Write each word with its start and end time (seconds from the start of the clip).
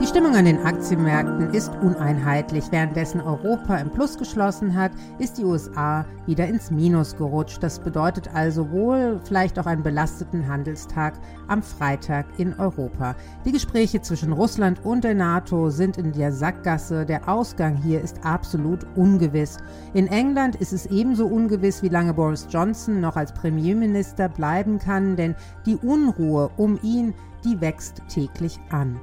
Die 0.00 0.08
Stimmung 0.08 0.34
an 0.34 0.44
den 0.44 0.60
Aktienmärkten 0.66 1.54
ist 1.54 1.72
uneinheitlich. 1.80 2.64
Währenddessen 2.70 3.20
Europa 3.20 3.76
im 3.76 3.90
Plus 3.90 4.18
geschlossen 4.18 4.74
hat, 4.74 4.90
ist 5.18 5.38
die 5.38 5.44
USA 5.44 6.04
wieder 6.26 6.46
ins 6.48 6.72
Minus 6.72 7.16
gerutscht. 7.16 7.62
Das 7.62 7.78
bedeutet 7.78 8.28
also 8.34 8.70
wohl 8.72 9.20
vielleicht 9.24 9.56
auch 9.58 9.66
einen 9.66 9.84
belasteten 9.84 10.48
Handelstag 10.48 11.14
am 11.46 11.62
Freitag 11.62 12.26
in 12.38 12.52
Europa. 12.58 13.14
Die 13.44 13.52
Gespräche 13.52 14.02
zwischen 14.02 14.32
Russland 14.32 14.84
und 14.84 15.04
der 15.04 15.14
NATO 15.14 15.70
sind 15.70 15.96
in 15.96 16.12
der 16.12 16.32
Sackgasse. 16.32 17.06
Der 17.06 17.28
Ausgang 17.28 17.76
hier 17.76 18.00
ist 18.00 18.18
absolut 18.24 18.84
ungewiss. 18.96 19.58
In 19.94 20.08
England 20.08 20.56
ist 20.56 20.72
es 20.72 20.86
ebenso 20.86 21.26
ungewiss, 21.26 21.82
wie 21.84 21.88
lange 21.88 22.14
Boris 22.14 22.48
Johnson 22.50 23.00
noch 23.00 23.14
als 23.14 23.32
Premierminister 23.32 24.28
bleiben 24.28 24.80
kann, 24.80 25.14
denn 25.14 25.36
die 25.66 25.76
Unruhe 25.76 26.50
um 26.56 26.80
ihn, 26.82 27.14
die 27.44 27.60
wächst 27.60 28.02
täglich 28.08 28.58
an. 28.70 29.00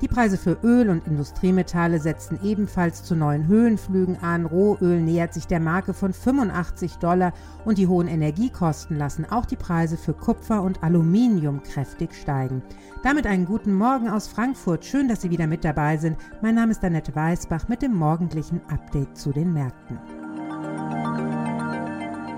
Die 0.00 0.08
Preise 0.08 0.38
für 0.38 0.56
Öl 0.62 0.88
und 0.88 1.06
Industriemetalle 1.06 1.98
setzen 1.98 2.38
ebenfalls 2.42 3.04
zu 3.04 3.14
neuen 3.14 3.46
Höhenflügen 3.46 4.16
an. 4.22 4.46
Rohöl 4.46 5.02
nähert 5.02 5.34
sich 5.34 5.46
der 5.46 5.60
Marke 5.60 5.92
von 5.92 6.14
85 6.14 6.96
Dollar 6.96 7.34
und 7.66 7.76
die 7.76 7.86
hohen 7.86 8.08
Energiekosten 8.08 8.96
lassen 8.96 9.26
auch 9.30 9.44
die 9.44 9.56
Preise 9.56 9.98
für 9.98 10.14
Kupfer 10.14 10.62
und 10.62 10.82
Aluminium 10.82 11.62
kräftig 11.62 12.14
steigen. 12.14 12.62
Damit 13.02 13.26
einen 13.26 13.44
guten 13.44 13.74
Morgen 13.74 14.08
aus 14.08 14.26
Frankfurt. 14.26 14.86
Schön, 14.86 15.06
dass 15.06 15.20
Sie 15.20 15.30
wieder 15.30 15.46
mit 15.46 15.64
dabei 15.64 15.98
sind. 15.98 16.16
Mein 16.40 16.54
Name 16.54 16.72
ist 16.72 16.82
Annette 16.82 17.14
Weißbach 17.14 17.68
mit 17.68 17.82
dem 17.82 17.94
morgendlichen 17.94 18.62
Update 18.70 19.18
zu 19.18 19.32
den 19.32 19.52
Märkten. 19.52 19.98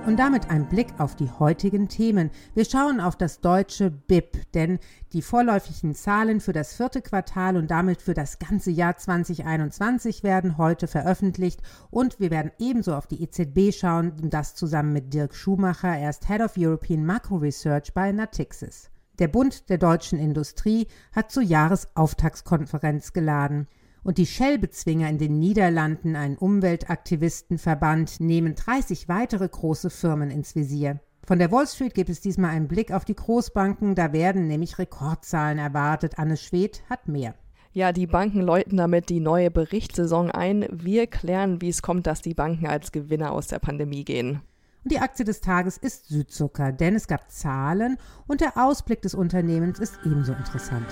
Und 0.05 0.17
damit 0.17 0.50
ein 0.50 0.69
Blick 0.69 0.89
auf 0.98 1.14
die 1.14 1.31
heutigen 1.31 1.89
Themen. 1.89 2.33
Wir 2.55 2.64
schauen 2.64 2.98
auf 2.98 3.14
das 3.14 3.41
deutsche 3.41 3.89
BIP, 3.89 4.50
denn 4.53 4.81
die 5.12 5.22
vorläufigen 5.22 5.95
Zahlen 5.95 6.41
für 6.41 6.53
das 6.53 6.75
vierte 6.75 7.03
Quartal 7.03 7.56
und 7.56 7.70
damit 7.70 8.03
für 8.03 8.12
das 8.12 8.41
ganze 8.41 8.73
Jahr 8.73 8.97
2021 8.97 10.25
werden 10.25 10.58
heute 10.58 10.89
veröffentlicht 10.89 11.62
und 11.91 12.19
wir 12.19 12.33
werden 12.33 12.50
ebenso 12.58 12.97
auf 12.97 13.06
die 13.06 13.23
EZB 13.23 13.73
schauen, 13.73 14.12
das 14.28 14.56
zusammen 14.56 14.92
mit 14.92 15.14
Dirk 15.14 15.36
Schumacher, 15.36 15.97
er 15.97 16.11
ist 16.11 16.27
Head 16.27 16.41
of 16.41 16.55
European 16.58 17.06
Macro 17.06 17.36
Research 17.36 17.95
bei 17.95 18.11
Natixis. 18.11 18.91
Der 19.20 19.28
Bund 19.28 19.69
der 19.69 19.78
deutschen 19.78 20.19
Industrie 20.19 20.89
hat 21.14 21.30
zur 21.30 21.45
Jahresauftaktskonferenz 21.45 23.12
geladen. 23.12 23.69
Und 24.05 24.19
die 24.19 24.27
Shell-Bezwinger 24.27 25.08
in 25.08 25.19
den 25.19 25.39
Niederlanden, 25.39 26.17
ein 26.17 26.36
Umweltaktivistenverband, 26.36 28.20
nehmen 28.20 28.56
30 28.56 29.08
weitere 29.08 29.48
große 29.48 29.91
Firmen 29.91 30.31
ins 30.31 30.56
Visier. 30.56 31.00
Von 31.25 31.39
der 31.39 31.53
Wall 31.53 31.69
Street 31.69 31.95
gibt 31.95 32.11
es 32.11 32.20
diesmal 32.20 32.50
einen 32.50 32.67
Blick 32.67 32.91
auf 32.91 33.05
die 33.05 33.14
Großbanken, 33.14 33.95
da 33.95 34.12
werden 34.12 34.48
nämlich 34.48 34.78
Rekordzahlen 34.78 35.58
erwartet. 35.58 36.19
Anne 36.19 36.36
Schwedt 36.36 36.83
hat 36.91 37.06
mehr. 37.06 37.36
Ja, 37.73 37.92
die 37.92 38.08
Banken 38.08 38.41
läuten 38.41 38.77
damit 38.77 39.08
die 39.08 39.20
neue 39.20 39.50
Berichtssaison 39.50 40.30
ein. 40.30 40.67
Wir 40.70 41.06
klären, 41.06 41.62
wie 41.62 41.69
es 41.69 41.80
kommt, 41.80 42.06
dass 42.06 42.20
die 42.20 42.34
Banken 42.34 42.67
als 42.67 42.91
Gewinner 42.91 43.33
aus 43.33 43.47
der 43.47 43.61
Pandemie 43.61 44.05
gehen. 44.05 44.42
Und 44.83 44.92
die 44.92 44.98
Aktie 44.98 45.25
des 45.25 45.41
Tages 45.41 45.78
ist 45.78 46.08
Südzucker, 46.08 46.73
denn 46.73 46.97
es 46.97 47.06
gab 47.06 47.30
Zahlen 47.30 47.98
und 48.27 48.41
der 48.41 48.56
Ausblick 48.56 49.00
des 49.00 49.14
Unternehmens 49.14 49.78
ist 49.78 50.00
ebenso 50.05 50.33
interessant. 50.33 50.86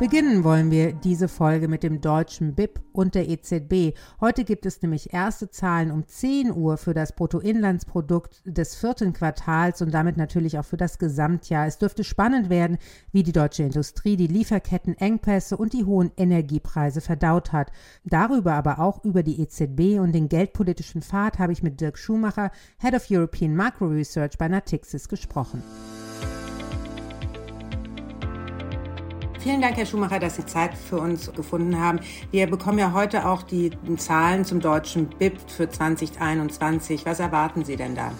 Beginnen 0.00 0.44
wollen 0.44 0.70
wir 0.70 0.94
diese 0.94 1.28
Folge 1.28 1.68
mit 1.68 1.82
dem 1.82 2.00
deutschen 2.00 2.54
BIP 2.54 2.80
und 2.94 3.14
der 3.14 3.28
EZB. 3.28 3.94
Heute 4.18 4.44
gibt 4.44 4.64
es 4.64 4.80
nämlich 4.80 5.12
erste 5.12 5.50
Zahlen 5.50 5.90
um 5.90 6.06
10 6.06 6.52
Uhr 6.56 6.78
für 6.78 6.94
das 6.94 7.14
Bruttoinlandsprodukt 7.14 8.40
des 8.46 8.76
vierten 8.76 9.12
Quartals 9.12 9.82
und 9.82 9.92
damit 9.92 10.16
natürlich 10.16 10.58
auch 10.58 10.64
für 10.64 10.78
das 10.78 10.98
Gesamtjahr. 10.98 11.66
Es 11.66 11.76
dürfte 11.76 12.02
spannend 12.02 12.48
werden, 12.48 12.78
wie 13.12 13.22
die 13.22 13.32
deutsche 13.32 13.62
Industrie 13.62 14.16
die 14.16 14.26
Lieferkettenengpässe 14.26 15.54
und 15.58 15.74
die 15.74 15.84
hohen 15.84 16.12
Energiepreise 16.16 17.02
verdaut 17.02 17.52
hat. 17.52 17.70
Darüber 18.02 18.54
aber 18.54 18.78
auch 18.78 19.04
über 19.04 19.22
die 19.22 19.38
EZB 19.42 20.00
und 20.00 20.12
den 20.12 20.30
geldpolitischen 20.30 21.02
Pfad 21.02 21.38
habe 21.38 21.52
ich 21.52 21.62
mit 21.62 21.78
Dirk 21.78 21.98
Schumacher, 21.98 22.52
Head 22.78 22.94
of 22.94 23.10
European 23.10 23.54
Macro 23.54 23.88
Research 23.88 24.38
bei 24.38 24.48
Natixis 24.48 25.10
gesprochen. 25.10 25.62
Vielen 29.42 29.62
Dank, 29.62 29.78
Herr 29.78 29.86
Schumacher, 29.86 30.18
dass 30.18 30.36
Sie 30.36 30.44
Zeit 30.44 30.72
für 30.74 30.98
uns 30.98 31.32
gefunden 31.32 31.80
haben. 31.80 32.00
Wir 32.30 32.46
bekommen 32.46 32.78
ja 32.78 32.92
heute 32.92 33.26
auch 33.26 33.42
die 33.42 33.70
Zahlen 33.96 34.44
zum 34.44 34.60
deutschen 34.60 35.08
BIP 35.08 35.38
für 35.48 35.66
2021. 35.66 37.06
Was 37.06 37.20
erwarten 37.20 37.64
Sie 37.64 37.76
denn 37.76 37.94
da? 37.94 38.12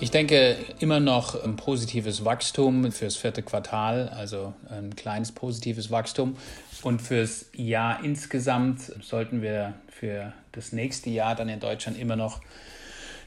Ich 0.00 0.10
denke 0.10 0.54
immer 0.78 1.00
noch 1.00 1.42
ein 1.42 1.56
positives 1.56 2.26
Wachstum 2.26 2.92
fürs 2.92 3.16
vierte 3.16 3.42
Quartal, 3.42 4.10
also 4.10 4.52
ein 4.68 4.94
kleines 4.94 5.32
positives 5.32 5.90
Wachstum. 5.90 6.36
Und 6.82 7.00
fürs 7.00 7.46
Jahr 7.54 8.04
insgesamt 8.04 8.82
sollten 9.00 9.40
wir 9.40 9.72
für 9.88 10.34
das 10.52 10.72
nächste 10.72 11.08
Jahr 11.08 11.34
dann 11.34 11.48
in 11.48 11.58
Deutschland 11.58 11.98
immer 11.98 12.16
noch 12.16 12.42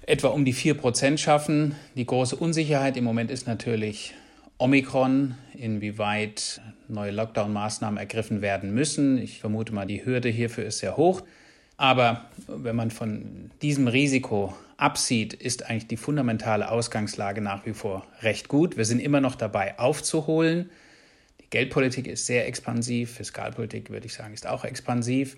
etwa 0.06 0.28
um 0.28 0.46
die 0.46 0.54
4% 0.54 1.18
schaffen. 1.18 1.76
Die 1.96 2.06
große 2.06 2.36
Unsicherheit 2.36 2.96
im 2.96 3.06
Moment 3.06 3.32
ist 3.32 3.48
natürlich 3.48 4.14
Omikron, 4.60 5.36
inwieweit 5.54 6.60
neue 6.90 7.12
Lockdown-Maßnahmen 7.12 7.98
ergriffen 7.98 8.42
werden 8.42 8.74
müssen. 8.74 9.18
Ich 9.18 9.40
vermute 9.40 9.74
mal, 9.74 9.86
die 9.86 10.06
Hürde 10.06 10.28
hierfür 10.28 10.66
ist 10.66 10.80
sehr 10.80 10.98
hoch. 10.98 11.24
Aber 11.78 12.26
wenn 12.48 12.76
man 12.76 12.92
von 12.92 13.52
diesem 13.62 13.88
Risiko 13.88 14.54
absieht, 14.76 15.34
ist 15.34 15.66
eigentlich 15.66 15.88
die 15.88 15.96
fundamentale 15.96 16.70
Ausgangslage 16.70 17.40
nach 17.40 17.66
wie 17.66 17.74
vor 17.74 18.06
recht 18.22 18.50
gut. 18.50 18.76
Wir 18.76 18.84
sind 18.84 19.00
immer 19.00 19.22
noch 19.22 19.36
dabei 19.36 19.80
aufzuholen. 19.80 20.70
Die 21.40 21.50
Geldpolitik 21.50 22.06
ist 22.06 22.26
sehr 22.26 22.46
expansiv, 22.46 23.12
Fiskalpolitik 23.12 23.90
würde 23.90 24.08
ich 24.08 24.14
sagen 24.14 24.34
ist 24.34 24.46
auch 24.46 24.66
expansiv 24.66 25.38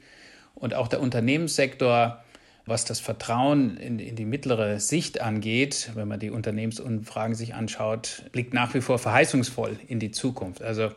und 0.56 0.74
auch 0.74 0.88
der 0.88 1.00
Unternehmenssektor 1.00 2.24
was 2.66 2.86
das 2.86 3.00
Vertrauen 3.00 3.78
in, 3.78 4.00
in, 4.00 4.16
die 4.16 4.26
mittlere 4.26 4.80
Sicht 4.80 5.22
angeht, 5.22 5.92
wenn 5.96 6.08
man 6.08 6.20
die 6.20 6.30
Unternehmensumfragen 6.30 7.36
sich 7.36 7.54
anschaut, 7.54 8.24
blickt 8.32 8.54
nach 8.54 8.74
wie 8.74 8.82
vor 8.82 9.00
verheißungsvoll 9.00 9.80
in 9.88 10.00
die 10.00 10.12
Zukunft. 10.12 10.62
Also 10.62 10.92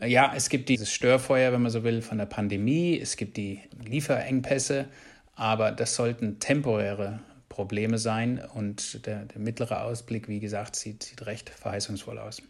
äh, 0.00 0.08
ja, 0.08 0.32
es 0.34 0.48
gibt 0.48 0.68
dieses 0.68 0.92
Störfeuer, 0.92 1.52
wenn 1.52 1.62
man 1.62 1.72
so 1.72 1.82
will, 1.84 2.02
von 2.02 2.18
der 2.18 2.26
Pandemie, 2.26 2.98
es 3.00 3.16
gibt 3.16 3.36
die 3.36 3.60
Lieferengpässe, 3.84 4.86
aber 5.34 5.72
das 5.72 5.94
sollten 5.94 6.38
temporäre 6.38 7.20
Probleme 7.48 7.98
sein 7.98 8.42
und 8.54 9.06
der, 9.06 9.24
der 9.24 9.40
mittlere 9.40 9.82
Ausblick, 9.82 10.28
wie 10.28 10.40
gesagt, 10.40 10.76
sieht, 10.76 11.02
sieht 11.02 11.26
recht 11.26 11.50
verheißungsvoll 11.50 12.18
aus. 12.18 12.42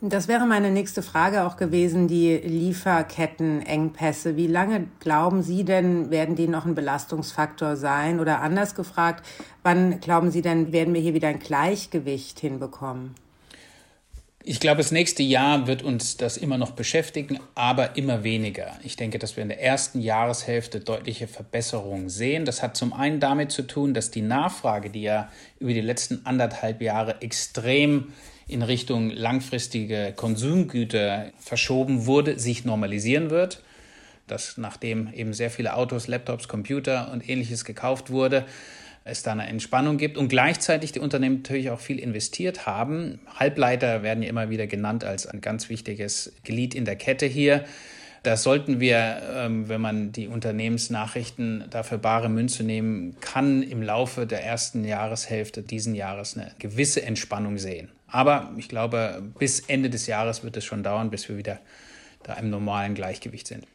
Das 0.00 0.28
wäre 0.28 0.44
meine 0.44 0.70
nächste 0.70 1.02
Frage 1.02 1.44
auch 1.44 1.56
gewesen, 1.56 2.08
die 2.08 2.36
Lieferkettenengpässe. 2.36 4.36
Wie 4.36 4.48
lange 4.48 4.86
glauben 5.00 5.42
Sie 5.42 5.64
denn, 5.64 6.10
werden 6.10 6.34
die 6.34 6.48
noch 6.48 6.66
ein 6.66 6.74
Belastungsfaktor 6.74 7.76
sein? 7.76 8.20
Oder 8.20 8.42
anders 8.42 8.74
gefragt, 8.74 9.24
wann 9.62 10.00
glauben 10.00 10.30
Sie 10.30 10.42
denn, 10.42 10.72
werden 10.72 10.92
wir 10.92 11.00
hier 11.00 11.14
wieder 11.14 11.28
ein 11.28 11.38
Gleichgewicht 11.38 12.40
hinbekommen? 12.40 13.14
Ich 14.46 14.60
glaube, 14.60 14.78
das 14.78 14.90
nächste 14.90 15.22
Jahr 15.22 15.66
wird 15.66 15.82
uns 15.82 16.18
das 16.18 16.36
immer 16.36 16.58
noch 16.58 16.72
beschäftigen, 16.72 17.40
aber 17.54 17.96
immer 17.96 18.24
weniger. 18.24 18.78
Ich 18.82 18.96
denke, 18.96 19.18
dass 19.18 19.36
wir 19.36 19.42
in 19.42 19.48
der 19.48 19.62
ersten 19.62 20.00
Jahreshälfte 20.00 20.80
deutliche 20.80 21.28
Verbesserungen 21.28 22.10
sehen. 22.10 22.44
Das 22.44 22.62
hat 22.62 22.76
zum 22.76 22.92
einen 22.92 23.20
damit 23.20 23.52
zu 23.52 23.62
tun, 23.62 23.94
dass 23.94 24.10
die 24.10 24.20
Nachfrage, 24.20 24.90
die 24.90 25.00
ja 25.00 25.30
über 25.60 25.72
die 25.72 25.80
letzten 25.80 26.26
anderthalb 26.26 26.82
Jahre 26.82 27.22
extrem 27.22 28.12
in 28.46 28.62
Richtung 28.62 29.10
langfristige 29.10 30.12
Konsumgüter 30.14 31.30
verschoben 31.38 32.06
wurde, 32.06 32.38
sich 32.38 32.64
normalisieren 32.64 33.30
wird. 33.30 33.62
Dass 34.26 34.56
nachdem 34.56 35.12
eben 35.12 35.34
sehr 35.34 35.50
viele 35.50 35.74
Autos, 35.74 36.08
Laptops, 36.08 36.48
Computer 36.48 37.12
und 37.12 37.28
ähnliches 37.28 37.64
gekauft 37.64 38.10
wurde, 38.10 38.46
es 39.04 39.22
da 39.22 39.32
eine 39.32 39.46
Entspannung 39.46 39.98
gibt 39.98 40.16
und 40.16 40.28
gleichzeitig 40.28 40.92
die 40.92 41.00
Unternehmen 41.00 41.36
natürlich 41.36 41.70
auch 41.70 41.80
viel 41.80 41.98
investiert 41.98 42.66
haben. 42.66 43.20
Halbleiter 43.36 44.02
werden 44.02 44.22
ja 44.22 44.30
immer 44.30 44.48
wieder 44.48 44.66
genannt 44.66 45.04
als 45.04 45.26
ein 45.26 45.42
ganz 45.42 45.68
wichtiges 45.68 46.32
Glied 46.42 46.74
in 46.74 46.86
der 46.86 46.96
Kette 46.96 47.26
hier. 47.26 47.64
Da 48.22 48.38
sollten 48.38 48.80
wir, 48.80 49.20
ähm, 49.36 49.68
wenn 49.68 49.82
man 49.82 50.12
die 50.12 50.28
Unternehmensnachrichten 50.28 51.64
dafür 51.68 51.98
bare 51.98 52.30
Münze 52.30 52.64
nehmen 52.64 53.20
kann, 53.20 53.62
im 53.62 53.82
Laufe 53.82 54.26
der 54.26 54.42
ersten 54.42 54.82
Jahreshälfte 54.86 55.62
diesen 55.62 55.94
Jahres 55.94 56.34
eine 56.38 56.52
gewisse 56.58 57.02
Entspannung 57.02 57.58
sehen. 57.58 57.90
Aber 58.06 58.52
ich 58.56 58.68
glaube, 58.68 59.22
bis 59.38 59.60
Ende 59.60 59.90
des 59.90 60.06
Jahres 60.06 60.44
wird 60.44 60.56
es 60.56 60.64
schon 60.64 60.82
dauern, 60.82 61.10
bis 61.10 61.28
wir 61.28 61.36
wieder 61.36 61.58
da 62.22 62.34
im 62.34 62.50
normalen 62.50 62.94
Gleichgewicht 62.94 63.46
sind. 63.46 63.66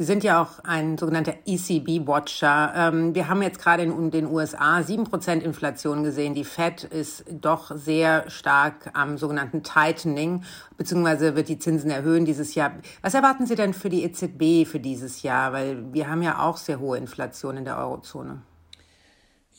Sie 0.00 0.06
sind 0.06 0.24
ja 0.24 0.40
auch 0.40 0.64
ein 0.64 0.96
sogenannter 0.96 1.34
ECB-Watcher. 1.44 2.72
Ähm, 2.74 3.14
wir 3.14 3.28
haben 3.28 3.42
jetzt 3.42 3.58
gerade 3.58 3.82
in 3.82 4.10
den 4.10 4.24
USA 4.26 4.78
7% 4.78 5.40
Inflation 5.40 6.04
gesehen. 6.04 6.32
Die 6.32 6.44
Fed 6.44 6.84
ist 6.84 7.24
doch 7.30 7.76
sehr 7.76 8.30
stark 8.30 8.90
am 8.94 9.18
sogenannten 9.18 9.62
Tightening, 9.62 10.44
beziehungsweise 10.78 11.36
wird 11.36 11.48
die 11.48 11.58
Zinsen 11.58 11.90
erhöhen 11.90 12.24
dieses 12.24 12.54
Jahr. 12.54 12.72
Was 13.02 13.12
erwarten 13.12 13.44
Sie 13.44 13.56
denn 13.56 13.74
für 13.74 13.90
die 13.90 14.04
EZB 14.04 14.66
für 14.66 14.80
dieses 14.80 15.22
Jahr? 15.22 15.52
Weil 15.52 15.92
wir 15.92 16.08
haben 16.08 16.22
ja 16.22 16.38
auch 16.38 16.56
sehr 16.56 16.80
hohe 16.80 16.96
Inflation 16.96 17.58
in 17.58 17.66
der 17.66 17.76
Eurozone. 17.76 18.40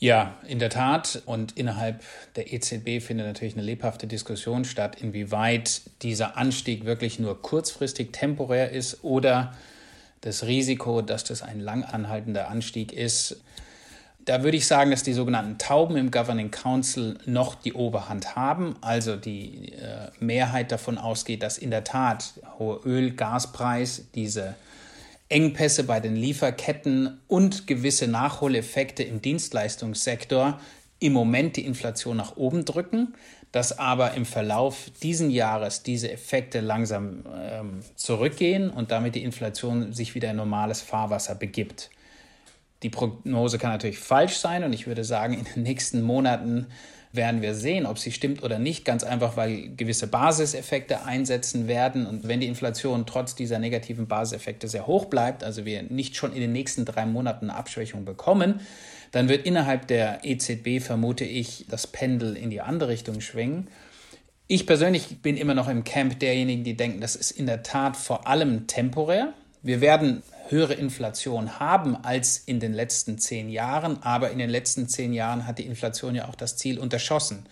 Ja, 0.02 0.34
in 0.48 0.58
der 0.58 0.68
Tat. 0.68 1.22
Und 1.26 1.56
innerhalb 1.56 2.02
der 2.34 2.52
EZB 2.52 3.00
findet 3.00 3.24
natürlich 3.24 3.54
eine 3.54 3.62
lebhafte 3.62 4.08
Diskussion 4.08 4.64
statt, 4.64 5.00
inwieweit 5.00 5.82
dieser 6.02 6.36
Anstieg 6.36 6.84
wirklich 6.84 7.20
nur 7.20 7.40
kurzfristig 7.40 8.10
temporär 8.10 8.72
ist 8.72 9.04
oder 9.04 9.54
das 10.20 10.44
Risiko, 10.44 11.02
dass 11.02 11.22
das 11.22 11.42
ein 11.42 11.60
lang 11.60 11.84
anhaltender 11.84 12.48
Anstieg 12.48 12.92
ist. 12.92 13.42
Da 14.24 14.42
würde 14.42 14.56
ich 14.56 14.66
sagen, 14.66 14.90
dass 14.90 15.04
die 15.04 15.12
sogenannten 15.12 15.58
Tauben 15.58 15.96
im 15.96 16.10
Governing 16.10 16.50
Council 16.50 17.16
noch 17.24 17.54
die 17.54 17.74
Oberhand 17.74 18.34
haben, 18.34 18.74
also 18.80 19.14
die 19.14 19.70
äh, 19.70 20.10
Mehrheit 20.18 20.72
davon 20.72 20.98
ausgeht, 20.98 21.44
dass 21.44 21.58
in 21.58 21.70
der 21.70 21.84
Tat 21.84 22.32
hohe 22.58 22.80
Öl-, 22.84 23.12
Gaspreis, 23.12 24.06
diese 24.16 24.56
Engpässe 25.32 25.84
bei 25.84 26.00
den 26.00 26.14
Lieferketten 26.14 27.20
und 27.26 27.66
gewisse 27.66 28.06
Nachholeffekte 28.06 29.02
im 29.02 29.20
Dienstleistungssektor 29.20 30.60
im 31.00 31.12
Moment 31.12 31.56
die 31.56 31.64
Inflation 31.64 32.16
nach 32.16 32.36
oben 32.36 32.64
drücken 32.64 33.14
dass 33.52 33.78
aber 33.78 34.14
im 34.14 34.24
Verlauf 34.24 34.90
diesen 35.02 35.30
Jahres 35.30 35.82
diese 35.82 36.10
Effekte 36.10 36.60
langsam 36.60 37.24
ähm, 37.34 37.80
zurückgehen 37.96 38.70
und 38.70 38.90
damit 38.90 39.14
die 39.14 39.22
Inflation 39.22 39.92
sich 39.92 40.14
wieder 40.14 40.30
in 40.30 40.36
normales 40.36 40.80
Fahrwasser 40.80 41.34
begibt. 41.34 41.90
Die 42.82 42.88
Prognose 42.88 43.58
kann 43.58 43.70
natürlich 43.70 43.98
falsch 43.98 44.36
sein 44.36 44.64
und 44.64 44.72
ich 44.72 44.86
würde 44.86 45.04
sagen, 45.04 45.34
in 45.34 45.44
den 45.44 45.62
nächsten 45.62 46.00
Monaten 46.00 46.66
werden 47.12 47.42
wir 47.42 47.54
sehen, 47.54 47.86
ob 47.86 47.98
sie 47.98 48.10
stimmt 48.10 48.42
oder 48.42 48.58
nicht, 48.58 48.84
ganz 48.84 49.04
einfach, 49.04 49.36
weil 49.36 49.74
gewisse 49.76 50.06
Basiseffekte 50.06 51.04
einsetzen 51.04 51.68
werden. 51.68 52.06
Und 52.06 52.26
wenn 52.26 52.40
die 52.40 52.46
Inflation 52.46 53.04
trotz 53.06 53.34
dieser 53.34 53.58
negativen 53.58 54.06
Basiseffekte 54.08 54.66
sehr 54.66 54.86
hoch 54.86 55.06
bleibt, 55.06 55.44
also 55.44 55.64
wir 55.64 55.82
nicht 55.82 56.16
schon 56.16 56.32
in 56.32 56.40
den 56.40 56.52
nächsten 56.52 56.84
drei 56.84 57.04
Monaten 57.04 57.50
eine 57.50 57.58
Abschwächung 57.58 58.04
bekommen, 58.04 58.60
dann 59.10 59.28
wird 59.28 59.44
innerhalb 59.44 59.86
der 59.88 60.20
EZB, 60.24 60.80
vermute 60.80 61.24
ich, 61.24 61.66
das 61.68 61.86
Pendel 61.86 62.34
in 62.34 62.48
die 62.48 62.62
andere 62.62 62.88
Richtung 62.88 63.20
schwingen. 63.20 63.68
Ich 64.48 64.66
persönlich 64.66 65.20
bin 65.20 65.36
immer 65.36 65.54
noch 65.54 65.68
im 65.68 65.84
Camp 65.84 66.18
derjenigen, 66.18 66.64
die 66.64 66.76
denken, 66.76 67.00
das 67.00 67.14
ist 67.14 67.30
in 67.30 67.46
der 67.46 67.62
Tat 67.62 67.96
vor 67.96 68.26
allem 68.26 68.66
temporär. 68.66 69.34
Wir 69.62 69.80
werden 69.80 70.22
höhere 70.52 70.74
Inflation 70.74 71.58
haben 71.58 71.96
als 71.96 72.38
in 72.38 72.60
den 72.60 72.72
letzten 72.72 73.18
zehn 73.18 73.48
Jahren, 73.48 74.00
aber 74.02 74.30
in 74.30 74.38
den 74.38 74.50
letzten 74.50 74.88
zehn 74.88 75.12
Jahren 75.12 75.46
hat 75.46 75.58
die 75.58 75.66
Inflation 75.66 76.14
ja 76.14 76.28
auch 76.28 76.36
das 76.36 76.56
Ziel 76.56 76.78
unterschossen. 76.78 77.46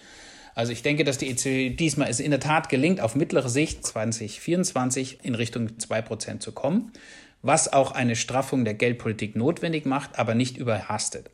Also 0.54 0.72
ich 0.72 0.82
denke, 0.82 1.02
dass 1.02 1.18
die 1.18 1.30
EZB 1.30 1.76
diesmal 1.76 2.08
es 2.08 2.20
in 2.20 2.30
der 2.30 2.40
Tat 2.40 2.68
gelingt, 2.68 3.00
auf 3.00 3.16
mittlere 3.16 3.48
Sicht 3.48 3.84
2024 3.84 5.18
in 5.24 5.34
Richtung 5.34 5.68
2% 5.78 6.38
zu 6.38 6.52
kommen 6.52 6.92
was 7.42 7.72
auch 7.72 7.92
eine 7.92 8.16
Straffung 8.16 8.64
der 8.64 8.74
Geldpolitik 8.74 9.34
notwendig 9.34 9.86
macht, 9.86 10.18
aber 10.18 10.34
nicht 10.34 10.58
überhastet. 10.58 11.30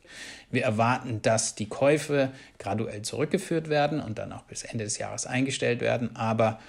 Wir 0.49 0.63
erwarten, 0.63 1.21
dass 1.21 1.55
die 1.55 1.67
Käufe 1.67 2.31
graduell 2.59 3.01
zurückgeführt 3.01 3.69
werden 3.69 3.99
und 3.99 4.17
dann 4.17 4.31
auch 4.31 4.43
bis 4.43 4.63
Ende 4.63 4.85
des 4.85 4.97
Jahres 4.97 5.25
eingestellt 5.25 5.81
werden, 5.81 6.15
aber 6.15 6.59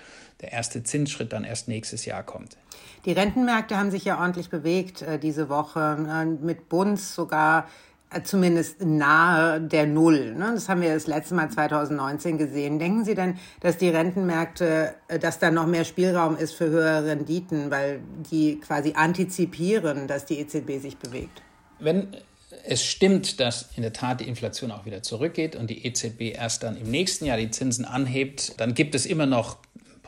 der 0.41 0.53
erste 0.53 0.83
Zinsschritt 0.83 1.33
dann 1.33 1.45
erst 1.45 1.69
nächstes 1.69 2.05
Jahr 2.05 2.23
kommt. 2.23 2.57
Die 3.05 3.13
Rentenmärkte 3.13 3.77
haben 3.77 3.91
sich 3.91 4.05
ja 4.05 4.21
ordentlich 4.21 4.51
bewegt 4.51 5.03
äh, 5.03 5.19
diese 5.19 5.49
Woche, 5.49 6.07
äh, 6.09 6.25
mit 6.25 6.69
Bunds 6.69 7.15
sogar 7.15 7.67
äh, 8.11 8.23
zumindest 8.23 8.83
nahe 8.83 9.61
der 9.61 9.87
Null. 9.87 10.35
Ne? 10.35 10.53
Das 10.55 10.69
haben 10.69 10.81
wir 10.81 10.95
das 10.95 11.07
letzte 11.07 11.35
Mal 11.35 11.51
2019 11.51 12.39
gesehen. 12.39 12.79
Denken 12.79 13.05
Sie 13.05 13.15
denn, 13.15 13.39
dass 13.61 13.77
die 13.77 13.89
Rentenmärkte, 13.89 14.95
äh, 15.09 15.19
dass 15.19 15.39
da 15.39 15.51
noch 15.51 15.67
mehr 15.67 15.85
Spielraum 15.85 16.37
ist 16.37 16.55
für 16.55 16.69
höhere 16.69 17.07
Renditen, 17.07 17.71
weil 17.71 18.01
die 18.31 18.61
quasi 18.61 18.95
antizipieren, 18.95 20.07
dass 20.07 20.25
die 20.25 20.39
EZB 20.39 20.81
sich 20.81 20.97
bewegt? 20.97 21.43
Wenn 21.79 22.17
es 22.65 22.85
stimmt, 22.85 23.41
dass 23.41 23.71
in 23.77 23.83
der 23.83 23.93
Tat 23.93 24.21
die 24.21 24.29
Inflation 24.29 24.71
auch 24.71 24.87
wieder 24.87 25.03
zurückgeht 25.03 25.55
und 25.55 25.69
die 25.69 25.87
EZB 25.87 26.35
erst 26.35 26.63
dann 26.63 26.77
im 26.77 26.91
nächsten 26.91 27.27
Jahr 27.27 27.37
die 27.37 27.51
Zinsen 27.51 27.85
anhebt, 27.85 28.59
dann 28.59 28.75
gibt 28.75 28.95
es 28.95 29.05
immer 29.05 29.27
noch 29.27 29.59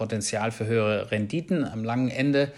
Potenzial 0.00 0.50
für 0.50 0.64
höhere 0.64 1.11
Renditen 1.11 1.62
am 1.62 1.85
langen 1.85 2.08
Ende. 2.08 2.52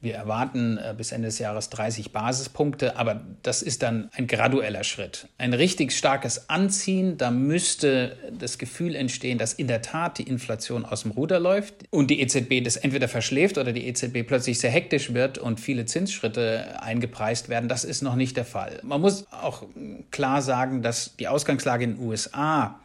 Wir 0.00 0.16
erwarten 0.16 0.78
äh, 0.78 0.94
bis 0.98 1.12
Ende 1.12 1.28
des 1.28 1.38
Jahres 1.38 1.70
30 1.70 2.10
Basispunkte, 2.10 2.96
aber 2.96 3.20
das 3.44 3.62
ist 3.62 3.84
dann 3.84 4.10
ein 4.16 4.26
gradueller 4.26 4.82
Schritt. 4.82 5.28
Ein 5.38 5.54
richtig 5.54 5.92
starkes 5.92 6.50
Anziehen, 6.50 7.18
da 7.18 7.30
müsste 7.30 8.16
das 8.36 8.58
Gefühl 8.58 8.96
entstehen, 8.96 9.38
dass 9.38 9.52
in 9.52 9.68
der 9.68 9.80
Tat 9.80 10.18
die 10.18 10.24
Inflation 10.24 10.84
aus 10.84 11.02
dem 11.02 11.12
Ruder 11.12 11.38
läuft 11.38 11.84
und 11.90 12.10
die 12.10 12.20
EZB 12.20 12.64
das 12.64 12.74
entweder 12.74 13.06
verschläft 13.06 13.58
oder 13.58 13.72
die 13.72 13.86
EZB 13.86 14.26
plötzlich 14.26 14.58
sehr 14.58 14.72
hektisch 14.72 15.14
wird 15.14 15.38
und 15.38 15.60
viele 15.60 15.86
Zinsschritte 15.86 16.82
eingepreist 16.82 17.48
werden. 17.48 17.68
Das 17.68 17.84
ist 17.84 18.02
noch 18.02 18.16
nicht 18.16 18.36
der 18.36 18.44
Fall. 18.44 18.80
Man 18.82 19.00
muss 19.00 19.24
auch 19.30 19.62
klar 20.10 20.42
sagen, 20.42 20.82
dass 20.82 21.14
die 21.16 21.28
Ausgangslage 21.28 21.84
in 21.84 21.94
den 21.94 22.04
USA 22.04 22.81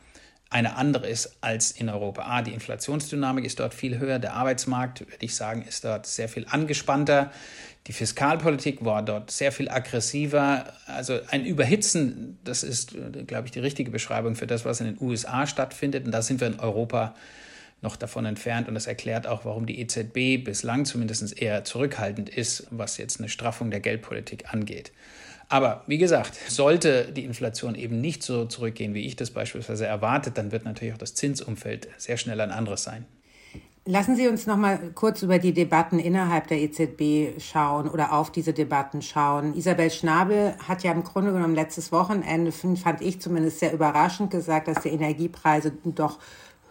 eine 0.49 0.75
andere 0.75 1.07
ist 1.07 1.37
als 1.41 1.71
in 1.71 1.89
Europa. 1.89 2.23
A, 2.23 2.41
die 2.41 2.53
Inflationsdynamik 2.53 3.45
ist 3.45 3.59
dort 3.59 3.73
viel 3.73 3.99
höher, 3.99 4.19
der 4.19 4.33
Arbeitsmarkt, 4.33 5.01
würde 5.01 5.25
ich 5.25 5.35
sagen, 5.35 5.63
ist 5.63 5.83
dort 5.83 6.05
sehr 6.05 6.29
viel 6.29 6.45
angespannter. 6.49 7.31
Die 7.87 7.93
Fiskalpolitik 7.93 8.83
war 8.83 9.03
dort 9.03 9.31
sehr 9.31 9.51
viel 9.51 9.69
aggressiver. 9.69 10.73
Also 10.87 11.19
ein 11.29 11.45
Überhitzen, 11.45 12.37
das 12.43 12.63
ist, 12.63 12.95
glaube 13.27 13.45
ich, 13.45 13.51
die 13.51 13.59
richtige 13.59 13.91
Beschreibung 13.91 14.35
für 14.35 14.47
das, 14.47 14.65
was 14.65 14.79
in 14.81 14.87
den 14.87 14.97
USA 15.01 15.47
stattfindet. 15.47 16.05
Und 16.05 16.11
da 16.11 16.21
sind 16.21 16.39
wir 16.39 16.47
in 16.47 16.59
Europa 16.59 17.13
noch 17.81 17.95
davon 17.95 18.25
entfernt. 18.25 18.67
Und 18.67 18.73
das 18.73 18.87
erklärt 18.87 19.27
auch, 19.27 19.45
warum 19.45 19.65
die 19.65 19.79
EZB 19.79 20.43
bislang 20.43 20.85
zumindest 20.85 21.41
eher 21.41 21.63
zurückhaltend 21.63 22.29
ist, 22.29 22.67
was 22.71 22.97
jetzt 22.97 23.19
eine 23.19 23.29
Straffung 23.29 23.71
der 23.71 23.79
Geldpolitik 23.79 24.53
angeht. 24.53 24.91
Aber 25.49 25.83
wie 25.87 25.97
gesagt, 25.97 26.35
sollte 26.49 27.11
die 27.11 27.23
Inflation 27.23 27.75
eben 27.75 28.01
nicht 28.01 28.21
so 28.21 28.45
zurückgehen, 28.45 28.93
wie 28.93 29.05
ich 29.05 29.15
das 29.15 29.31
beispielsweise 29.31 29.85
erwartet, 29.85 30.37
dann 30.37 30.51
wird 30.51 30.65
natürlich 30.65 30.93
auch 30.93 30.97
das 30.99 31.13
Zinsumfeld 31.13 31.87
sehr 31.97 32.17
schnell 32.17 32.41
ein 32.41 32.51
anderes 32.51 32.83
sein. 32.83 33.05
Lassen 33.89 34.17
Sie 34.17 34.27
uns 34.27 34.45
noch 34.47 34.57
mal 34.57 34.91
kurz 34.95 35.21
über 35.21 35.39
die 35.39 35.53
Debatten 35.53 35.99
innerhalb 35.99 36.47
der 36.47 36.59
EZB 36.59 37.39
schauen 37.41 37.87
oder 37.87 38.11
auf 38.11 38.33
diese 38.33 38.51
Debatten 38.51 39.01
schauen. 39.01 39.55
Isabel 39.55 39.89
Schnabel 39.89 40.55
hat 40.67 40.83
ja 40.83 40.91
im 40.91 41.05
Grunde 41.05 41.31
genommen 41.31 41.55
letztes 41.55 41.93
Wochenende, 41.93 42.51
fand 42.51 42.99
ich 42.99 43.21
zumindest 43.21 43.59
sehr 43.59 43.71
überraschend 43.71 44.29
gesagt, 44.29 44.67
dass 44.67 44.83
die 44.83 44.89
Energiepreise 44.89 45.71
doch 45.85 46.19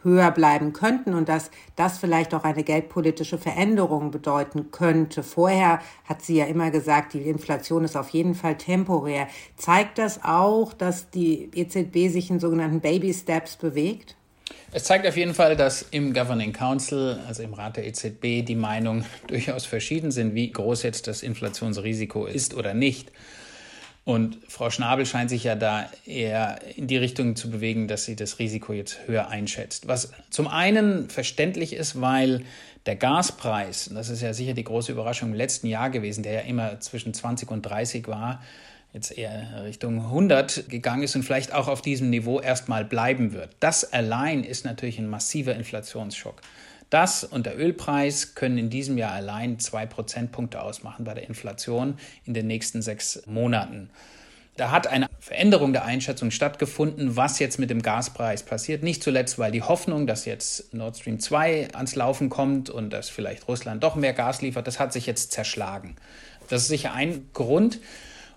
höher 0.06 0.30
bleiben 0.30 0.72
könnten 0.72 1.12
und 1.12 1.28
dass 1.28 1.50
das 1.74 1.98
vielleicht 1.98 2.32
auch 2.32 2.44
eine 2.44 2.62
geldpolitische 2.62 3.36
Veränderung 3.36 4.10
bedeuten 4.10 4.70
könnte. 4.70 5.22
Vorher 5.22 5.80
hat 6.04 6.22
sie 6.22 6.36
ja 6.36 6.46
immer 6.46 6.70
gesagt, 6.70 7.12
die 7.12 7.22
Inflation 7.22 7.84
ist 7.84 7.96
auf 7.96 8.08
jeden 8.10 8.34
Fall 8.34 8.56
temporär. 8.56 9.28
Zeigt 9.56 9.98
das 9.98 10.24
auch, 10.24 10.72
dass 10.72 11.10
die 11.10 11.50
EZB 11.52 12.10
sich 12.10 12.30
in 12.30 12.40
sogenannten 12.40 12.80
Baby 12.80 13.12
Steps 13.12 13.56
bewegt? 13.56 14.16
Es 14.72 14.84
zeigt 14.84 15.06
auf 15.06 15.16
jeden 15.16 15.34
Fall, 15.34 15.56
dass 15.56 15.82
im 15.90 16.12
Governing 16.12 16.52
Council, 16.52 17.18
also 17.26 17.42
im 17.42 17.54
Rat 17.54 17.76
der 17.76 17.86
EZB, 17.86 18.44
die 18.44 18.54
Meinungen 18.56 19.04
durchaus 19.26 19.66
verschieden 19.66 20.10
sind, 20.10 20.34
wie 20.34 20.50
groß 20.50 20.82
jetzt 20.82 21.06
das 21.08 21.22
Inflationsrisiko 21.22 22.26
ist 22.26 22.54
oder 22.54 22.74
nicht. 22.74 23.10
Und 24.06 24.38
Frau 24.46 24.70
Schnabel 24.70 25.04
scheint 25.04 25.30
sich 25.30 25.42
ja 25.42 25.56
da 25.56 25.90
eher 26.06 26.60
in 26.76 26.86
die 26.86 26.96
Richtung 26.96 27.34
zu 27.34 27.50
bewegen, 27.50 27.88
dass 27.88 28.04
sie 28.04 28.14
das 28.14 28.38
Risiko 28.38 28.72
jetzt 28.72 29.00
höher 29.08 29.30
einschätzt. 29.30 29.88
Was 29.88 30.12
zum 30.30 30.46
einen 30.46 31.10
verständlich 31.10 31.72
ist, 31.72 32.00
weil 32.00 32.44
der 32.86 32.94
Gaspreis, 32.94 33.90
das 33.92 34.08
ist 34.08 34.22
ja 34.22 34.32
sicher 34.32 34.54
die 34.54 34.62
große 34.62 34.92
Überraschung 34.92 35.30
im 35.30 35.34
letzten 35.34 35.66
Jahr 35.66 35.90
gewesen, 35.90 36.22
der 36.22 36.34
ja 36.34 36.40
immer 36.42 36.78
zwischen 36.78 37.14
20 37.14 37.50
und 37.50 37.62
30 37.62 38.06
war, 38.06 38.40
jetzt 38.92 39.10
eher 39.10 39.64
Richtung 39.64 39.98
100 39.98 40.68
gegangen 40.68 41.02
ist 41.02 41.16
und 41.16 41.24
vielleicht 41.24 41.52
auch 41.52 41.66
auf 41.66 41.82
diesem 41.82 42.08
Niveau 42.08 42.38
erstmal 42.38 42.84
bleiben 42.84 43.32
wird. 43.32 43.56
Das 43.58 43.92
allein 43.92 44.44
ist 44.44 44.64
natürlich 44.64 45.00
ein 45.00 45.08
massiver 45.08 45.56
Inflationsschock. 45.56 46.42
Das 46.90 47.24
und 47.24 47.46
der 47.46 47.58
Ölpreis 47.58 48.34
können 48.34 48.58
in 48.58 48.70
diesem 48.70 48.96
Jahr 48.96 49.12
allein 49.12 49.58
zwei 49.58 49.86
Prozentpunkte 49.86 50.62
ausmachen 50.62 51.04
bei 51.04 51.14
der 51.14 51.28
Inflation 51.28 51.98
in 52.24 52.34
den 52.34 52.46
nächsten 52.46 52.82
sechs 52.82 53.22
Monaten. 53.26 53.90
Da 54.56 54.70
hat 54.70 54.86
eine 54.86 55.08
Veränderung 55.20 55.74
der 55.74 55.84
Einschätzung 55.84 56.30
stattgefunden, 56.30 57.14
was 57.14 57.38
jetzt 57.40 57.58
mit 57.58 57.68
dem 57.68 57.82
Gaspreis 57.82 58.42
passiert. 58.42 58.82
Nicht 58.82 59.02
zuletzt, 59.02 59.38
weil 59.38 59.52
die 59.52 59.62
Hoffnung, 59.62 60.06
dass 60.06 60.24
jetzt 60.24 60.72
Nord 60.72 60.96
Stream 60.96 61.20
2 61.20 61.74
ans 61.74 61.94
Laufen 61.94 62.30
kommt 62.30 62.70
und 62.70 62.90
dass 62.90 63.10
vielleicht 63.10 63.48
Russland 63.48 63.82
doch 63.82 63.96
mehr 63.96 64.14
Gas 64.14 64.40
liefert, 64.40 64.66
das 64.66 64.80
hat 64.80 64.94
sich 64.94 65.04
jetzt 65.04 65.32
zerschlagen. 65.32 65.96
Das 66.48 66.62
ist 66.62 66.68
sicher 66.68 66.94
ein 66.94 67.28
Grund. 67.34 67.80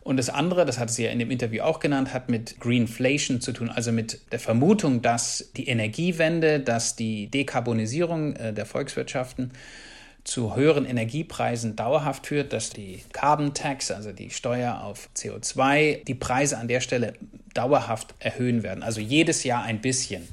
Und 0.01 0.17
das 0.17 0.29
andere, 0.29 0.65
das 0.65 0.79
hat 0.79 0.89
sie 0.89 1.03
ja 1.03 1.11
in 1.11 1.19
dem 1.19 1.29
Interview 1.29 1.61
auch 1.63 1.79
genannt, 1.79 2.13
hat 2.13 2.29
mit 2.29 2.59
Greenflation 2.59 3.41
zu 3.41 3.51
tun, 3.51 3.69
also 3.69 3.91
mit 3.91 4.19
der 4.31 4.39
Vermutung, 4.39 5.01
dass 5.01 5.51
die 5.55 5.67
Energiewende, 5.67 6.59
dass 6.59 6.95
die 6.95 7.27
Dekarbonisierung 7.27 8.35
äh, 8.35 8.53
der 8.53 8.65
Volkswirtschaften 8.65 9.51
zu 10.23 10.55
höheren 10.55 10.85
Energiepreisen 10.85 11.75
dauerhaft 11.75 12.27
führt, 12.27 12.53
dass 12.53 12.69
die 12.69 13.01
Carbon 13.13 13.53
Tax, 13.53 13.91
also 13.91 14.11
die 14.11 14.29
Steuer 14.29 14.81
auf 14.83 15.09
CO2, 15.15 16.03
die 16.03 16.15
Preise 16.15 16.57
an 16.57 16.67
der 16.67 16.81
Stelle 16.81 17.13
dauerhaft 17.53 18.13
erhöhen 18.19 18.63
werden. 18.63 18.83
Also 18.83 19.01
jedes 19.01 19.43
Jahr 19.43 19.63
ein 19.63 19.81
bisschen. 19.81 20.27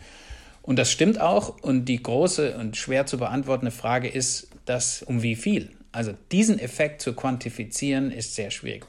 Und 0.63 0.79
das 0.79 0.91
stimmt 0.91 1.21
auch. 1.21 1.63
Und 1.63 1.87
die 1.87 2.03
große 2.03 2.57
und 2.59 2.77
schwer 2.77 3.07
zu 3.07 3.19
beantwortende 3.19 3.71
Frage 3.71 4.09
ist, 4.09 4.49
dass 4.65 5.03
um 5.03 5.23
wie 5.23 5.37
viel? 5.37 5.71
Also 5.93 6.13
diesen 6.31 6.59
Effekt 6.59 7.01
zu 7.01 7.15
quantifizieren 7.15 8.11
ist 8.11 8.35
sehr 8.35 8.51
schwierig. 8.51 8.87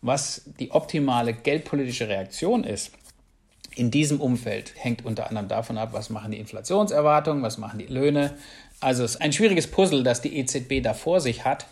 Was 0.00 0.42
die 0.60 0.70
optimale 0.70 1.32
geldpolitische 1.34 2.08
Reaktion 2.08 2.64
ist, 2.64 2.92
in 3.74 3.90
diesem 3.90 4.20
Umfeld 4.20 4.72
hängt 4.76 5.04
unter 5.04 5.28
anderem 5.28 5.48
davon 5.48 5.78
ab, 5.78 5.90
was 5.92 6.10
machen 6.10 6.32
die 6.32 6.38
Inflationserwartungen, 6.38 7.42
was 7.42 7.58
machen 7.58 7.78
die 7.78 7.86
Löhne. 7.86 8.34
Also 8.80 9.04
es 9.04 9.12
ist 9.12 9.22
ein 9.22 9.32
schwieriges 9.32 9.68
Puzzle, 9.68 10.02
das 10.02 10.20
die 10.20 10.36
EZB 10.36 10.82
da 10.82 10.94
vor 10.94 11.20
sich 11.20 11.44
hat. 11.44 11.66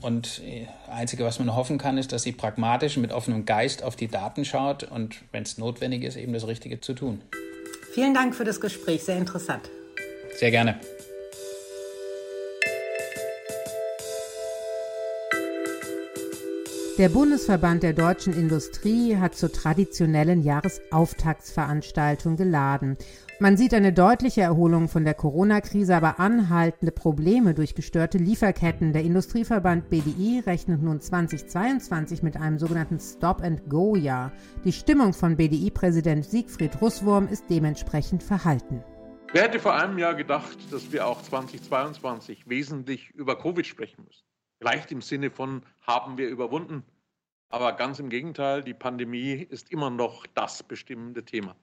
Und 0.00 0.38
das 0.38 0.44
äh, 0.44 0.66
Einzige, 0.90 1.24
was 1.24 1.38
man 1.38 1.54
hoffen 1.54 1.78
kann, 1.78 1.98
ist, 1.98 2.12
dass 2.12 2.22
sie 2.22 2.32
pragmatisch 2.32 2.96
mit 2.96 3.12
offenem 3.12 3.46
Geist 3.46 3.82
auf 3.82 3.96
die 3.96 4.08
Daten 4.08 4.44
schaut 4.44 4.84
und, 4.84 5.16
wenn 5.32 5.42
es 5.42 5.56
notwendig 5.56 6.02
ist, 6.02 6.16
eben 6.16 6.32
das 6.32 6.46
Richtige 6.46 6.80
zu 6.80 6.94
tun. 6.94 7.22
Vielen 7.94 8.12
Dank 8.12 8.34
für 8.34 8.44
das 8.44 8.60
Gespräch, 8.60 9.04
sehr 9.04 9.16
interessant. 9.16 9.70
Sehr 10.34 10.50
gerne. 10.50 10.78
Der 16.98 17.10
Bundesverband 17.10 17.82
der 17.82 17.92
deutschen 17.92 18.32
Industrie 18.32 19.18
hat 19.18 19.34
zur 19.34 19.52
traditionellen 19.52 20.42
Jahresauftaktsveranstaltung 20.42 22.36
geladen. 22.36 22.96
Man 23.38 23.58
sieht 23.58 23.74
eine 23.74 23.92
deutliche 23.92 24.40
Erholung 24.40 24.88
von 24.88 25.04
der 25.04 25.12
Corona-Krise, 25.12 25.94
aber 25.94 26.18
anhaltende 26.18 26.92
Probleme 26.92 27.52
durch 27.52 27.74
gestörte 27.74 28.16
Lieferketten. 28.16 28.94
Der 28.94 29.02
Industrieverband 29.02 29.90
BDI 29.90 30.42
rechnet 30.46 30.82
nun 30.82 31.02
2022 31.02 32.22
mit 32.22 32.38
einem 32.38 32.58
sogenannten 32.58 32.98
Stop-and-Go-Jahr. 32.98 34.32
Die 34.64 34.72
Stimmung 34.72 35.12
von 35.12 35.36
BDI-Präsident 35.36 36.24
Siegfried 36.24 36.80
Russwurm 36.80 37.28
ist 37.28 37.44
dementsprechend 37.50 38.22
verhalten. 38.22 38.82
Wer 39.34 39.42
hätte 39.42 39.58
vor 39.58 39.74
einem 39.74 39.98
Jahr 39.98 40.14
gedacht, 40.14 40.56
dass 40.70 40.90
wir 40.92 41.06
auch 41.06 41.20
2022 41.20 42.48
wesentlich 42.48 43.10
über 43.10 43.38
Covid 43.38 43.66
sprechen 43.66 44.02
müssen? 44.06 44.25
Vielleicht 44.58 44.90
im 44.92 45.02
Sinne 45.02 45.30
von 45.30 45.62
haben 45.82 46.18
wir 46.18 46.28
überwunden. 46.28 46.84
Aber 47.48 47.72
ganz 47.72 47.98
im 47.98 48.08
Gegenteil, 48.08 48.62
die 48.62 48.74
Pandemie 48.74 49.34
ist 49.34 49.70
immer 49.70 49.90
noch 49.90 50.26
das 50.34 50.62
bestimmende 50.62 51.24
Thema. 51.24 51.56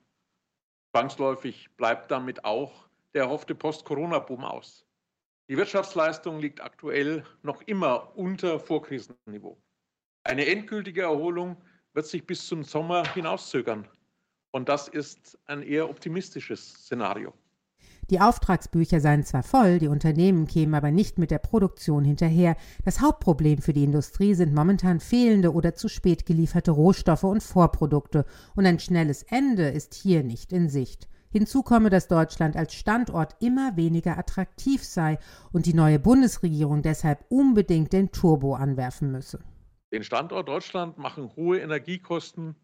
Zwangsläufig 0.92 1.70
bleibt 1.76 2.10
damit 2.10 2.44
auch 2.44 2.88
der 3.12 3.24
erhoffte 3.24 3.54
Post-Corona-Boom 3.54 4.44
aus. 4.44 4.86
Die 5.48 5.56
Wirtschaftsleistung 5.56 6.38
liegt 6.38 6.62
aktuell 6.62 7.24
noch 7.42 7.60
immer 7.62 8.16
unter 8.16 8.58
Vorkrisenniveau. 8.58 9.60
Eine 10.22 10.46
endgültige 10.46 11.02
Erholung 11.02 11.60
wird 11.92 12.06
sich 12.06 12.26
bis 12.26 12.46
zum 12.46 12.64
Sommer 12.64 13.06
hinauszögern. 13.12 13.86
Und 14.52 14.68
das 14.68 14.88
ist 14.88 15.38
ein 15.46 15.62
eher 15.62 15.90
optimistisches 15.90 16.66
Szenario. 16.66 17.34
Die 18.10 18.20
Auftragsbücher 18.20 19.00
seien 19.00 19.24
zwar 19.24 19.42
voll, 19.42 19.78
die 19.78 19.88
Unternehmen 19.88 20.46
kämen 20.46 20.74
aber 20.74 20.90
nicht 20.90 21.18
mit 21.18 21.30
der 21.30 21.38
Produktion 21.38 22.04
hinterher. 22.04 22.56
Das 22.84 23.00
Hauptproblem 23.00 23.58
für 23.58 23.72
die 23.72 23.84
Industrie 23.84 24.34
sind 24.34 24.54
momentan 24.54 25.00
fehlende 25.00 25.52
oder 25.52 25.74
zu 25.74 25.88
spät 25.88 26.26
gelieferte 26.26 26.70
Rohstoffe 26.70 27.24
und 27.24 27.42
Vorprodukte, 27.42 28.26
und 28.54 28.66
ein 28.66 28.78
schnelles 28.78 29.22
Ende 29.22 29.68
ist 29.68 29.94
hier 29.94 30.22
nicht 30.22 30.52
in 30.52 30.68
Sicht. 30.68 31.08
Hinzu 31.30 31.62
komme, 31.62 31.90
dass 31.90 32.06
Deutschland 32.06 32.56
als 32.56 32.74
Standort 32.74 33.36
immer 33.40 33.76
weniger 33.76 34.18
attraktiv 34.18 34.84
sei 34.84 35.18
und 35.52 35.66
die 35.66 35.74
neue 35.74 35.98
Bundesregierung 35.98 36.82
deshalb 36.82 37.24
unbedingt 37.28 37.92
den 37.92 38.12
Turbo 38.12 38.54
anwerfen 38.54 39.10
müsse. 39.10 39.40
Den 39.92 40.04
Standort 40.04 40.46
Deutschland 40.46 40.98
machen 40.98 41.34
hohe 41.34 41.58
Energiekosten, 41.58 42.54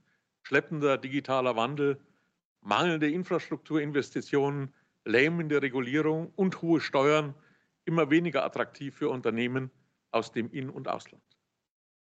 schleppender 0.43 0.99
digitaler 0.99 1.57
Wandel, 1.57 1.99
mangelnde 2.61 3.11
Infrastrukturinvestitionen, 3.11 4.73
lähmende 5.11 5.61
Regulierung 5.61 6.33
und 6.37 6.63
hohe 6.63 6.81
Steuern 6.81 7.35
immer 7.85 8.11
weniger 8.11 8.45
attraktiv 8.45 8.95
für 8.95 9.09
Unternehmen 9.09 9.71
aus 10.11 10.33
dem 10.33 10.51
In- 10.51 10.71
und 10.71 10.89
Ausland. 10.89 11.23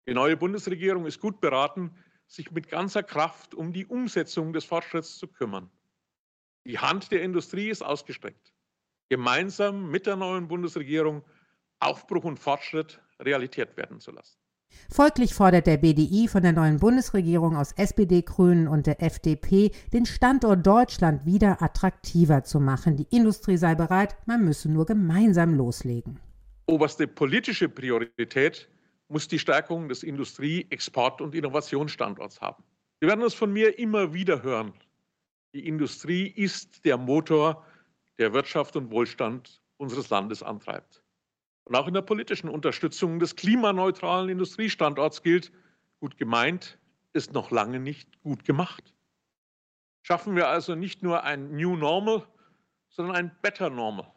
Die 0.07 0.13
neue 0.13 0.37
Bundesregierung 0.37 1.05
ist 1.05 1.19
gut 1.19 1.41
beraten, 1.41 1.95
sich 2.27 2.51
mit 2.51 2.69
ganzer 2.69 3.03
Kraft 3.03 3.53
um 3.55 3.73
die 3.73 3.85
Umsetzung 3.85 4.53
des 4.53 4.65
Fortschritts 4.65 5.17
zu 5.17 5.27
kümmern. 5.27 5.69
Die 6.65 6.79
Hand 6.79 7.11
der 7.11 7.23
Industrie 7.23 7.69
ist 7.69 7.81
ausgestreckt, 7.81 8.53
gemeinsam 9.09 9.89
mit 9.89 10.05
der 10.05 10.15
neuen 10.15 10.47
Bundesregierung 10.47 11.23
Aufbruch 11.79 12.23
und 12.23 12.37
Fortschritt 12.37 13.01
Realität 13.19 13.75
werden 13.77 13.99
zu 13.99 14.11
lassen. 14.11 14.37
Folglich 14.91 15.35
fordert 15.35 15.67
der 15.67 15.77
BDI 15.77 16.27
von 16.27 16.41
der 16.41 16.51
neuen 16.51 16.79
Bundesregierung 16.79 17.55
aus 17.55 17.73
SPD, 17.73 18.23
Grünen 18.23 18.67
und 18.67 18.87
der 18.87 19.03
FDP, 19.03 19.71
den 19.93 20.07
Standort 20.07 20.65
Deutschland 20.65 21.25
wieder 21.25 21.61
attraktiver 21.61 22.43
zu 22.43 22.59
machen. 22.59 22.97
Die 22.97 23.07
Industrie 23.15 23.57
sei 23.57 23.75
bereit, 23.75 24.17
man 24.25 24.43
müsse 24.43 24.69
nur 24.69 24.87
gemeinsam 24.87 25.53
loslegen. 25.53 26.19
Oberste 26.65 27.07
politische 27.07 27.69
Priorität 27.69 28.67
muss 29.09 29.27
die 29.27 29.39
Stärkung 29.39 29.89
des 29.89 30.03
Industrie-, 30.03 30.65
Export- 30.71 31.21
und 31.21 31.35
Innovationsstandorts 31.35 32.41
haben. 32.41 32.63
Sie 32.99 33.07
werden 33.07 33.23
es 33.23 33.33
von 33.33 33.53
mir 33.53 33.77
immer 33.77 34.13
wieder 34.13 34.41
hören. 34.41 34.73
Die 35.53 35.67
Industrie 35.67 36.27
ist 36.27 36.83
der 36.83 36.97
Motor, 36.97 37.63
der 38.17 38.33
Wirtschaft 38.33 38.75
und 38.75 38.91
Wohlstand 38.91 39.61
unseres 39.77 40.09
Landes 40.09 40.43
antreibt. 40.43 40.98
Und 41.69 41.75
auch 41.75 41.87
in 41.87 41.93
der 41.93 42.01
politischen 42.01 42.49
Unterstützung 42.49 43.19
des 43.19 43.35
klimaneutralen 43.35 44.27
Industriestandorts 44.27 45.21
gilt, 45.21 45.51
gut 45.99 46.17
gemeint 46.17 46.79
ist 47.13 47.33
noch 47.33 47.51
lange 47.51 47.79
nicht 47.79 48.23
gut 48.23 48.43
gemacht. 48.43 48.95
Schaffen 50.01 50.35
wir 50.35 50.47
also 50.47 50.73
nicht 50.73 51.03
nur 51.03 51.23
ein 51.23 51.51
New 51.51 51.75
Normal, 51.75 52.23
sondern 52.89 53.15
ein 53.15 53.31
Better 53.43 53.69
Normal. 53.69 54.11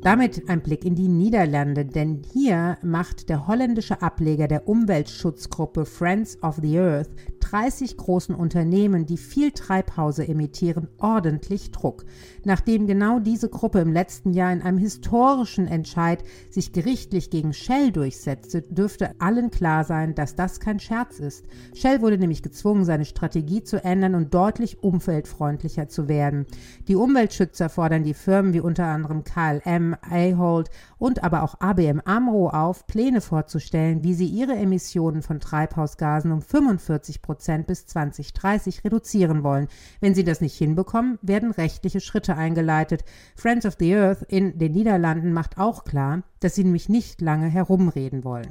Damit 0.00 0.48
ein 0.48 0.62
Blick 0.62 0.86
in 0.86 0.94
die 0.94 1.08
Niederlande, 1.08 1.84
denn 1.84 2.22
hier 2.32 2.78
macht 2.80 3.28
der 3.28 3.46
holländische 3.46 4.00
Ableger 4.00 4.48
der 4.48 4.68
Umweltschutzgruppe 4.68 5.84
Friends 5.84 6.42
of 6.42 6.56
the 6.62 6.78
Earth 6.78 7.10
30 7.50 7.96
großen 7.96 8.34
Unternehmen, 8.34 9.06
die 9.06 9.16
viel 9.16 9.52
Treibhause 9.52 10.26
emittieren, 10.26 10.88
ordentlich 10.98 11.70
Druck. 11.70 12.04
Nachdem 12.44 12.88
genau 12.88 13.20
diese 13.20 13.48
Gruppe 13.48 13.78
im 13.78 13.92
letzten 13.92 14.32
Jahr 14.32 14.52
in 14.52 14.62
einem 14.62 14.78
historischen 14.78 15.68
Entscheid 15.68 16.24
sich 16.50 16.72
gerichtlich 16.72 17.30
gegen 17.30 17.52
Shell 17.52 17.92
durchsetzte, 17.92 18.62
dürfte 18.62 19.12
allen 19.20 19.52
klar 19.52 19.84
sein, 19.84 20.16
dass 20.16 20.34
das 20.34 20.58
kein 20.58 20.80
Scherz 20.80 21.20
ist. 21.20 21.44
Shell 21.74 22.02
wurde 22.02 22.18
nämlich 22.18 22.42
gezwungen, 22.42 22.84
seine 22.84 23.04
Strategie 23.04 23.62
zu 23.62 23.82
ändern 23.82 24.16
und 24.16 24.34
deutlich 24.34 24.82
umweltfreundlicher 24.82 25.88
zu 25.88 26.08
werden. 26.08 26.46
Die 26.88 26.96
Umweltschützer 26.96 27.68
fordern 27.68 28.02
die 28.02 28.14
Firmen 28.14 28.54
wie 28.54 28.60
unter 28.60 28.86
anderem 28.86 29.22
KLM, 29.22 29.94
Ahold 30.02 30.70
und 30.98 31.22
aber 31.22 31.44
auch 31.44 31.60
ABM 31.60 32.00
Amro 32.04 32.48
auf, 32.48 32.88
Pläne 32.88 33.20
vorzustellen, 33.20 34.02
wie 34.02 34.14
sie 34.14 34.26
ihre 34.26 34.56
Emissionen 34.56 35.22
von 35.22 35.38
Treibhausgasen 35.38 36.32
um 36.32 36.42
45 36.42 37.22
Prozent 37.22 37.35
Prozent 37.36 37.66
bis 37.66 37.84
2030 37.84 38.82
reduzieren 38.82 39.44
wollen. 39.44 39.68
Wenn 40.00 40.14
sie 40.14 40.24
das 40.24 40.40
nicht 40.40 40.56
hinbekommen, 40.56 41.18
werden 41.20 41.50
rechtliche 41.50 42.00
Schritte 42.00 42.34
eingeleitet. 42.34 43.04
Friends 43.34 43.66
of 43.66 43.76
the 43.78 43.94
Earth 43.94 44.22
in 44.22 44.58
den 44.58 44.72
Niederlanden 44.72 45.34
macht 45.34 45.58
auch 45.58 45.84
klar, 45.84 46.22
dass 46.40 46.54
sie 46.54 46.64
nämlich 46.64 46.88
nicht 46.88 47.20
lange 47.20 47.48
herumreden 47.48 48.24
wollen. 48.24 48.48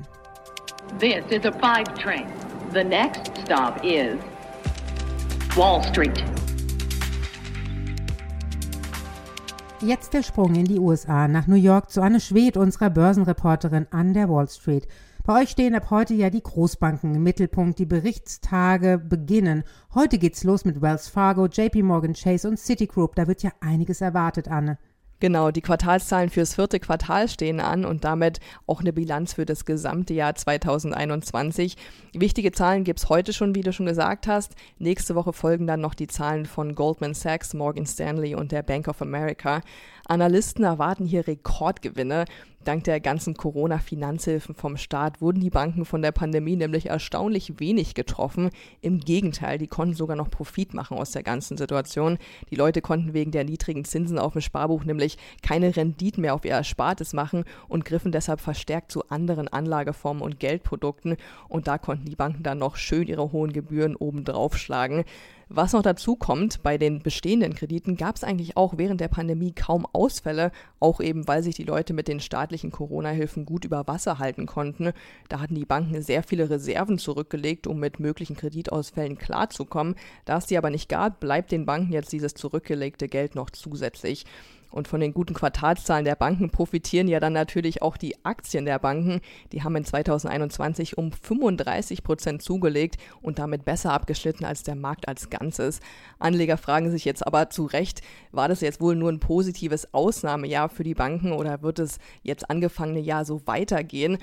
This 1.00 1.24
is 1.32 1.44
a 1.46 1.52
five 1.52 1.92
train. 1.96 2.28
The 2.74 2.84
next 2.84 3.32
stop 3.44 3.84
is 3.84 4.18
Wall 5.56 5.82
Street. 5.84 6.24
Jetzt 9.82 10.14
der 10.14 10.22
Sprung 10.22 10.54
in 10.54 10.66
die 10.66 10.80
USA 10.80 11.28
nach 11.28 11.48
New 11.48 11.56
York 11.56 11.90
zu 11.90 12.02
Anne 12.02 12.20
Schwed, 12.20 12.56
unserer 12.56 12.92
Börsenreporterin 12.92 13.88
an 13.90 14.14
der 14.14 14.30
Wall 14.30 14.48
Street. 14.48 14.88
Bei 15.26 15.42
euch 15.42 15.50
stehen 15.50 15.74
ab 15.74 15.90
heute 15.90 16.14
ja 16.14 16.30
die 16.30 16.44
Großbanken 16.44 17.16
im 17.16 17.24
Mittelpunkt. 17.24 17.80
Die 17.80 17.88
Berichtstage 17.88 19.00
beginnen. 19.00 19.64
Heute 19.96 20.20
geht's 20.20 20.44
los 20.44 20.66
mit 20.66 20.84
Wells 20.84 21.08
Fargo, 21.08 21.48
JP 21.48 21.82
Morgan 21.82 22.14
Chase 22.14 22.48
und 22.48 22.60
Citigroup. 22.60 23.16
Da 23.16 23.26
wird 23.26 23.42
ja 23.42 23.50
einiges 23.60 24.02
erwartet, 24.02 24.48
Anne. 24.48 24.78
Genau, 25.20 25.50
die 25.50 25.62
Quartalszahlen 25.62 26.30
fürs 26.30 26.54
vierte 26.54 26.80
Quartal 26.80 27.28
stehen 27.30 27.60
an 27.60 27.86
und 27.86 28.04
damit 28.04 28.40
auch 28.68 28.82
eine 28.82 28.94
Bilanz 28.94 29.34
für 29.34 29.46
das 29.46 29.66
gesamte 29.66 30.14
Jahr 30.14 30.36
2021. 30.36 31.78
Wichtige 32.14 32.52
Zahlen 32.52 32.84
gibt 32.84 33.00
es 33.00 33.10
heute 33.10 33.34
schon, 33.34 33.56
wie 33.56 33.62
du 33.62 33.74
schon 33.74 33.88
gesagt 33.88 34.28
hast. 34.28 34.54
Nächste 34.78 35.16
Woche 35.16 35.34
folgen 35.34 35.66
dann 35.66 35.82
noch 35.82 35.96
die 35.96 36.08
Zahlen 36.08 36.46
von 36.46 36.76
Goldman 36.76 37.16
Sachs, 37.16 37.56
Morgan 37.56 37.88
Stanley 37.88 38.36
und 38.36 38.52
der 38.52 38.62
Bank 38.62 38.90
of 38.90 39.02
America. 39.02 39.62
Analysten 40.06 40.66
erwarten 40.66 41.06
hier 41.06 41.26
Rekordgewinne. 41.26 42.26
Dank 42.66 42.84
der 42.84 43.00
ganzen 43.00 43.36
Corona-Finanzhilfen 43.36 44.56
vom 44.56 44.76
Staat 44.76 45.22
wurden 45.22 45.40
die 45.40 45.50
Banken 45.50 45.86
von 45.86 46.02
der 46.02 46.12
Pandemie 46.12 46.56
nämlich 46.56 46.88
erstaunlich 46.88 47.60
wenig 47.60 47.94
getroffen. 47.94 48.50
Im 48.82 49.00
Gegenteil, 49.00 49.58
die 49.58 49.68
konnten 49.68 49.94
sogar 49.94 50.16
noch 50.16 50.30
Profit 50.30 50.74
machen 50.74 50.98
aus 50.98 51.12
der 51.12 51.24
ganzen 51.24 51.58
Situation. 51.58 52.18
Die 52.50 52.56
Leute 52.56 52.82
konnten 52.82 53.14
wegen 53.14 53.32
der 53.32 53.44
niedrigen 53.44 53.86
Zinsen 53.86 54.20
auf 54.20 54.34
dem 54.34 54.42
Sparbuch 54.42 54.84
nämlich 54.84 55.18
keine 55.42 55.76
Rendite 55.76 56.20
mehr 56.20 56.34
auf 56.34 56.44
ihr 56.44 56.52
Erspartes 56.52 57.14
machen 57.14 57.46
und 57.68 57.86
griffen 57.86 58.12
deshalb 58.12 58.42
verstärkt 58.42 58.92
zu 58.92 59.08
anderen 59.10 59.48
Anlageformen 59.48 60.24
und 60.24 60.40
Geldprodukten. 60.40 61.18
Und 61.48 61.68
da 61.68 61.78
konnten 61.78 62.06
die 62.06 62.16
Banken 62.16 62.44
dann 62.44 62.58
noch 62.58 62.76
schön 62.76 63.08
ihre 63.08 63.32
hohen 63.32 63.54
Gebühren 63.54 63.96
obendrauf 63.96 64.58
schlagen. 64.58 65.06
Was 65.48 65.74
noch 65.74 65.84
dazu 65.84 66.16
kommt, 66.16 66.64
bei 66.64 66.80
den 66.80 67.04
bestehenden 67.04 67.54
Krediten 67.54 67.98
gab 67.98 68.16
es 68.16 68.24
eigentlich 68.24 68.58
auch 68.58 68.78
während 68.78 69.00
der 69.00 69.10
Pandemie 69.10 69.52
kaum 69.52 69.86
Ausfälle, 69.94 70.52
auch 70.80 71.00
eben 71.00 71.28
weil 71.28 71.44
sich 71.44 71.56
die 71.56 71.64
Leute 71.64 71.94
mit 71.94 72.08
den 72.08 72.20
staatlichen 72.20 72.72
Corona-Hilfen 72.72 73.46
gut 73.46 73.64
über 73.64 73.88
Wasser 73.88 74.18
halten 74.18 74.48
konnten. 74.48 74.92
Da 75.30 75.40
hatten 75.40 75.54
die 75.54 75.66
Banken 75.66 76.02
sehr 76.02 76.24
viele 76.24 76.50
Reserven 76.50 76.98
zurückgelegt, 76.98 77.68
um 77.68 77.80
mit 77.80 78.00
möglichen 78.00 78.36
Kreditausfällen 78.36 79.20
klarzukommen. 79.20 79.96
Da 80.26 80.38
es 80.38 80.48
die 80.48 80.58
aber 80.58 80.72
nicht 80.72 80.90
gab, 80.90 81.20
bleibt 81.20 81.52
den 81.52 81.68
Banken 81.68 81.94
jetzt 81.94 82.12
dieses 82.12 82.34
zurückgelegte 82.34 83.08
Geld 83.08 83.36
noch 83.36 83.52
zusätzlich. 83.52 84.26
Und 84.76 84.90
von 84.90 85.00
den 85.00 85.14
guten 85.14 85.34
Quartalszahlen 85.34 86.04
der 86.04 86.18
Banken 86.18 86.50
profitieren 86.50 87.08
ja 87.08 87.22
dann 87.22 87.32
natürlich 87.32 87.82
auch 87.82 87.96
die 87.96 88.26
Aktien 88.26 88.66
der 88.66 88.78
Banken. 88.78 89.22
Die 89.54 89.64
haben 89.64 89.78
in 89.78 89.86
2021 89.86 90.98
um 90.98 91.14
35 91.14 92.04
Prozent 92.04 92.42
zugelegt 92.42 92.98
und 93.22 93.40
damit 93.40 93.64
besser 93.64 93.94
abgeschnitten 93.94 94.44
als 94.44 94.64
der 94.64 94.76
Markt 94.76 95.08
als 95.08 95.30
Ganzes. 95.30 95.80
Anleger 96.20 96.58
fragen 96.58 96.92
sich 96.92 97.06
jetzt 97.06 97.26
aber 97.26 97.50
zu 97.50 97.64
Recht, 97.64 98.02
war 98.34 98.50
das 98.50 98.60
jetzt 98.60 98.82
wohl 98.82 98.98
nur 98.98 99.14
ein 99.14 99.22
positives 99.22 99.94
Ausnahmejahr 99.94 100.68
für 100.68 100.84
die 100.84 100.94
Banken 100.94 101.32
oder 101.32 101.62
wird 101.62 101.80
es 101.80 101.98
jetzt 102.22 102.50
angefangene 102.50 103.00
Jahr 103.00 103.24
so 103.24 103.48
weitergehen? 103.48 104.18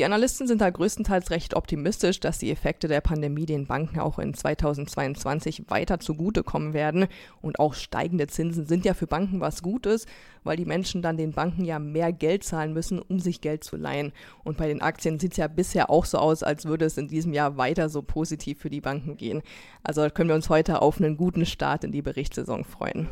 Die 0.00 0.06
Analysten 0.06 0.46
sind 0.46 0.62
da 0.62 0.70
größtenteils 0.70 1.30
recht 1.30 1.52
optimistisch, 1.52 2.20
dass 2.20 2.38
die 2.38 2.50
Effekte 2.50 2.88
der 2.88 3.02
Pandemie 3.02 3.44
den 3.44 3.66
Banken 3.66 4.00
auch 4.00 4.18
in 4.18 4.32
2022 4.32 5.64
weiter 5.68 6.00
zugutekommen 6.00 6.72
werden. 6.72 7.06
Und 7.42 7.58
auch 7.58 7.74
steigende 7.74 8.26
Zinsen 8.26 8.64
sind 8.64 8.86
ja 8.86 8.94
für 8.94 9.06
Banken 9.06 9.40
was 9.40 9.60
Gutes, 9.60 10.06
weil 10.42 10.56
die 10.56 10.64
Menschen 10.64 11.02
dann 11.02 11.18
den 11.18 11.32
Banken 11.32 11.66
ja 11.66 11.78
mehr 11.78 12.14
Geld 12.14 12.44
zahlen 12.44 12.72
müssen, 12.72 12.98
um 12.98 13.20
sich 13.20 13.42
Geld 13.42 13.62
zu 13.62 13.76
leihen. 13.76 14.12
Und 14.42 14.56
bei 14.56 14.68
den 14.68 14.80
Aktien 14.80 15.20
sieht 15.20 15.32
es 15.32 15.36
ja 15.36 15.48
bisher 15.48 15.90
auch 15.90 16.06
so 16.06 16.16
aus, 16.16 16.42
als 16.42 16.64
würde 16.64 16.86
es 16.86 16.96
in 16.96 17.08
diesem 17.08 17.34
Jahr 17.34 17.58
weiter 17.58 17.90
so 17.90 18.00
positiv 18.00 18.58
für 18.58 18.70
die 18.70 18.80
Banken 18.80 19.18
gehen. 19.18 19.42
Also 19.82 20.08
können 20.08 20.30
wir 20.30 20.34
uns 20.34 20.48
heute 20.48 20.80
auf 20.80 20.98
einen 20.98 21.18
guten 21.18 21.44
Start 21.44 21.84
in 21.84 21.92
die 21.92 22.00
Berichtssaison 22.00 22.64
freuen. 22.64 23.10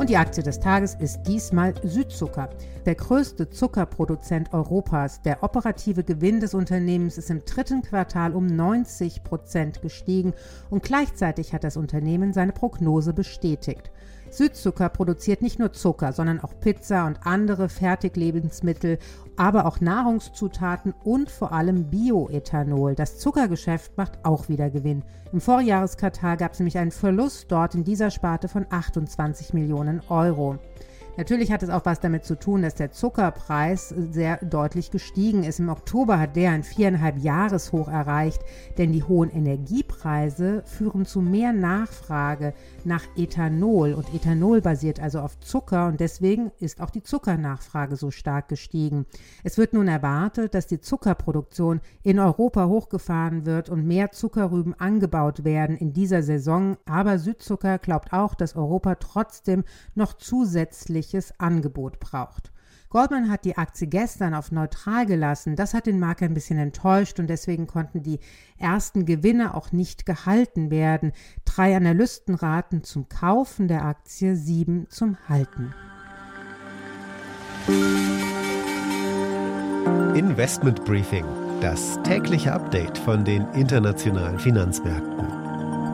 Und 0.00 0.08
die 0.08 0.16
Aktie 0.16 0.42
des 0.42 0.58
Tages 0.58 0.94
ist 0.94 1.24
diesmal 1.24 1.74
Südzucker, 1.82 2.48
der 2.86 2.94
größte 2.94 3.50
Zuckerproduzent 3.50 4.54
Europas. 4.54 5.20
Der 5.20 5.44
operative 5.44 6.04
Gewinn 6.04 6.40
des 6.40 6.54
Unternehmens 6.54 7.18
ist 7.18 7.28
im 7.28 7.44
dritten 7.44 7.82
Quartal 7.82 8.34
um 8.34 8.46
90 8.46 9.22
Prozent 9.24 9.82
gestiegen 9.82 10.32
und 10.70 10.82
gleichzeitig 10.82 11.52
hat 11.52 11.64
das 11.64 11.76
Unternehmen 11.76 12.32
seine 12.32 12.52
Prognose 12.52 13.12
bestätigt. 13.12 13.90
Südzucker 14.30 14.88
produziert 14.88 15.42
nicht 15.42 15.58
nur 15.58 15.72
Zucker, 15.72 16.12
sondern 16.12 16.40
auch 16.40 16.52
Pizza 16.60 17.06
und 17.06 17.26
andere 17.26 17.68
Fertiglebensmittel, 17.68 18.98
aber 19.36 19.66
auch 19.66 19.80
Nahrungszutaten 19.80 20.94
und 21.04 21.30
vor 21.30 21.52
allem 21.52 21.90
Bioethanol. 21.90 22.94
Das 22.94 23.18
Zuckergeschäft 23.18 23.96
macht 23.96 24.24
auch 24.24 24.48
wieder 24.48 24.70
Gewinn. 24.70 25.02
Im 25.32 25.40
Vorjahresquartal 25.40 26.36
gab 26.36 26.52
es 26.52 26.58
nämlich 26.58 26.78
einen 26.78 26.90
Verlust 26.90 27.50
dort 27.50 27.74
in 27.74 27.84
dieser 27.84 28.10
Sparte 28.10 28.48
von 28.48 28.66
28 28.68 29.52
Millionen 29.52 30.00
Euro. 30.08 30.58
Natürlich 31.20 31.52
hat 31.52 31.62
es 31.62 31.68
auch 31.68 31.84
was 31.84 32.00
damit 32.00 32.24
zu 32.24 32.34
tun, 32.34 32.62
dass 32.62 32.76
der 32.76 32.92
Zuckerpreis 32.92 33.90
sehr 33.90 34.38
deutlich 34.38 34.90
gestiegen 34.90 35.44
ist. 35.44 35.58
Im 35.58 35.68
Oktober 35.68 36.18
hat 36.18 36.34
der 36.34 36.52
ein 36.52 36.64
viereinhalb 36.64 37.18
Jahreshoch 37.18 37.88
erreicht, 37.88 38.40
denn 38.78 38.90
die 38.90 39.02
hohen 39.02 39.28
Energiepreise 39.28 40.62
führen 40.64 41.04
zu 41.04 41.20
mehr 41.20 41.52
Nachfrage 41.52 42.54
nach 42.84 43.04
Ethanol 43.18 43.92
und 43.92 44.14
Ethanol 44.14 44.62
basiert 44.62 44.98
also 44.98 45.20
auf 45.20 45.38
Zucker 45.40 45.88
und 45.88 46.00
deswegen 46.00 46.52
ist 46.58 46.80
auch 46.80 46.88
die 46.88 47.02
Zuckernachfrage 47.02 47.96
so 47.96 48.10
stark 48.10 48.48
gestiegen. 48.48 49.04
Es 49.44 49.58
wird 49.58 49.74
nun 49.74 49.88
erwartet, 49.88 50.54
dass 50.54 50.68
die 50.68 50.80
Zuckerproduktion 50.80 51.82
in 52.02 52.18
Europa 52.18 52.66
hochgefahren 52.66 53.44
wird 53.44 53.68
und 53.68 53.86
mehr 53.86 54.10
Zuckerrüben 54.12 54.72
angebaut 54.80 55.44
werden 55.44 55.76
in 55.76 55.92
dieser 55.92 56.22
Saison, 56.22 56.78
aber 56.86 57.18
Südzucker 57.18 57.76
glaubt 57.76 58.14
auch, 58.14 58.34
dass 58.34 58.56
Europa 58.56 58.94
trotzdem 58.94 59.64
noch 59.94 60.14
zusätzliches 61.10 61.32
Angebot 61.38 62.00
braucht. 62.00 62.52
Goldman 62.88 63.30
hat 63.30 63.44
die 63.44 63.56
Aktie 63.56 63.86
gestern 63.86 64.34
auf 64.34 64.50
neutral 64.50 65.06
gelassen. 65.06 65.54
Das 65.54 65.74
hat 65.74 65.86
den 65.86 66.00
Markt 66.00 66.22
ein 66.22 66.34
bisschen 66.34 66.58
enttäuscht 66.58 67.20
und 67.20 67.28
deswegen 67.28 67.68
konnten 67.68 68.02
die 68.02 68.18
ersten 68.58 69.06
Gewinne 69.06 69.54
auch 69.54 69.70
nicht 69.70 70.06
gehalten 70.06 70.70
werden. 70.70 71.12
Drei 71.44 71.76
Analysten 71.76 72.34
raten 72.34 72.82
zum 72.82 73.08
Kaufen 73.08 73.68
der 73.68 73.84
Aktie, 73.84 74.34
sieben 74.34 74.86
zum 74.88 75.16
Halten. 75.28 75.72
Investment 80.16 80.84
Briefing, 80.84 81.24
das 81.60 82.00
tägliche 82.02 82.52
Update 82.52 82.98
von 82.98 83.24
den 83.24 83.46
internationalen 83.52 84.40
Finanzmärkten. 84.40 85.19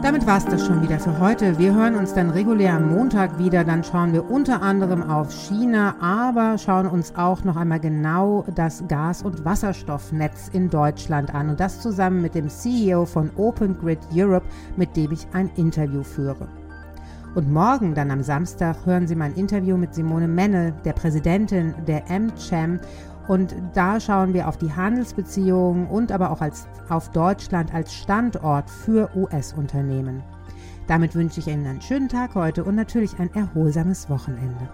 Damit 0.02 0.26
war 0.26 0.36
es 0.36 0.44
das 0.44 0.66
schon 0.66 0.82
wieder 0.82 1.00
für 1.00 1.18
heute. 1.18 1.58
Wir 1.58 1.74
hören 1.74 1.94
uns 1.96 2.12
dann 2.12 2.30
regulär 2.30 2.74
am 2.74 2.94
Montag 2.94 3.38
wieder. 3.38 3.64
Dann 3.64 3.82
schauen 3.82 4.12
wir 4.12 4.30
unter 4.30 4.62
anderem 4.62 5.02
auf 5.02 5.32
China, 5.32 5.96
aber 6.00 6.58
schauen 6.58 6.86
uns 6.86 7.16
auch 7.16 7.42
noch 7.44 7.56
einmal 7.56 7.80
genau 7.80 8.44
das 8.54 8.84
Gas- 8.88 9.22
und 9.22 9.44
Wasserstoffnetz 9.44 10.48
in 10.52 10.68
Deutschland 10.68 11.34
an. 11.34 11.48
Und 11.48 11.60
das 11.60 11.80
zusammen 11.80 12.20
mit 12.20 12.34
dem 12.34 12.48
CEO 12.48 13.06
von 13.06 13.30
Open 13.36 13.76
Grid 13.78 13.98
Europe, 14.14 14.46
mit 14.76 14.94
dem 14.96 15.12
ich 15.12 15.26
ein 15.32 15.50
Interview 15.56 16.02
führe. 16.02 16.46
Und 17.34 17.52
morgen, 17.52 17.94
dann 17.94 18.10
am 18.10 18.22
Samstag, 18.22 18.76
hören 18.86 19.06
Sie 19.06 19.14
mein 19.14 19.34
Interview 19.34 19.76
mit 19.76 19.94
Simone 19.94 20.28
Mennel, 20.28 20.72
der 20.84 20.94
Präsidentin 20.94 21.74
der 21.86 22.04
MCHAM 22.08 22.80
und 23.28 23.54
da 23.74 24.00
schauen 24.00 24.34
wir 24.34 24.48
auf 24.48 24.56
die 24.56 24.72
Handelsbeziehungen 24.72 25.86
und 25.88 26.12
aber 26.12 26.30
auch 26.30 26.40
als, 26.40 26.68
auf 26.88 27.10
Deutschland 27.10 27.74
als 27.74 27.94
Standort 27.94 28.70
für 28.70 29.10
US-Unternehmen. 29.16 30.22
Damit 30.86 31.14
wünsche 31.14 31.40
ich 31.40 31.48
Ihnen 31.48 31.66
einen 31.66 31.82
schönen 31.82 32.08
Tag 32.08 32.34
heute 32.34 32.64
und 32.64 32.76
natürlich 32.76 33.18
ein 33.18 33.34
erholsames 33.34 34.08
Wochenende. 34.08 34.68